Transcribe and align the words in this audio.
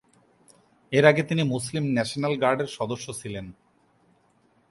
এর 0.93 1.05
আগে 1.05 1.23
তিনি 1.23 1.43
মুসলিম 1.43 1.83
ন্যাশনাল 1.87 2.33
গার্ডের 2.37 2.69
সদস্য 2.77 3.07
ছিলেন। 3.13 3.45